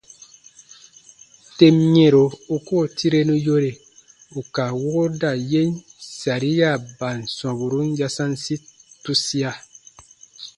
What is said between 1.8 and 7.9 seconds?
yɛ̃ro u koo tirenu yore ù ka wooda yèn sariaban sɔmburun